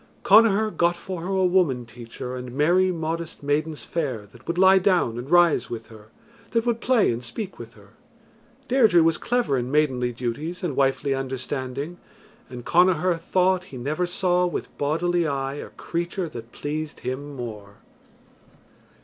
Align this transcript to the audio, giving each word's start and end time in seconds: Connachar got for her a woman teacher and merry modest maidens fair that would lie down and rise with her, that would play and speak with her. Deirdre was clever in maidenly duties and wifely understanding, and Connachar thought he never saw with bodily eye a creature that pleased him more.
Connachar 0.23 0.71
got 0.75 0.95
for 0.97 1.21
her 1.21 1.27
a 1.27 1.45
woman 1.45 1.85
teacher 1.85 2.35
and 2.35 2.51
merry 2.53 2.91
modest 2.91 3.43
maidens 3.43 3.85
fair 3.85 4.25
that 4.31 4.47
would 4.47 4.57
lie 4.57 4.79
down 4.79 5.15
and 5.19 5.29
rise 5.29 5.69
with 5.69 5.89
her, 5.89 6.07
that 6.49 6.65
would 6.65 6.81
play 6.81 7.11
and 7.11 7.23
speak 7.23 7.59
with 7.59 7.75
her. 7.75 7.89
Deirdre 8.67 9.03
was 9.03 9.19
clever 9.19 9.59
in 9.59 9.69
maidenly 9.69 10.11
duties 10.11 10.63
and 10.63 10.75
wifely 10.75 11.13
understanding, 11.13 11.99
and 12.49 12.65
Connachar 12.65 13.17
thought 13.19 13.65
he 13.65 13.77
never 13.77 14.07
saw 14.07 14.47
with 14.47 14.75
bodily 14.79 15.27
eye 15.27 15.57
a 15.57 15.69
creature 15.69 16.27
that 16.27 16.51
pleased 16.51 17.01
him 17.01 17.35
more. 17.35 17.75